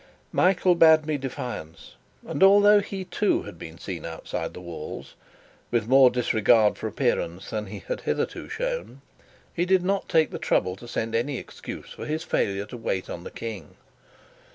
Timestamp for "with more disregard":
5.69-6.75